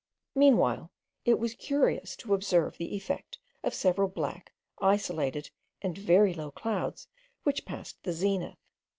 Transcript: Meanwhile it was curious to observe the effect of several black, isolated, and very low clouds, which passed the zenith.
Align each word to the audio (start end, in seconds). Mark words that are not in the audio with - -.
Meanwhile 0.33 0.89
it 1.25 1.37
was 1.37 1.53
curious 1.53 2.15
to 2.15 2.33
observe 2.33 2.75
the 2.75 2.95
effect 2.95 3.37
of 3.63 3.75
several 3.75 4.07
black, 4.07 4.51
isolated, 4.81 5.51
and 5.83 5.95
very 5.95 6.33
low 6.33 6.49
clouds, 6.49 7.07
which 7.43 7.65
passed 7.65 8.01
the 8.01 8.11
zenith. 8.13 8.57